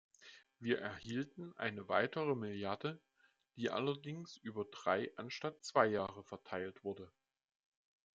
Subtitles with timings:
[0.57, 2.99] Wir erhielten eine weitere Milliarde,
[3.55, 7.11] die allerdings über drei anstatt zwei Jahre verteilt wurde.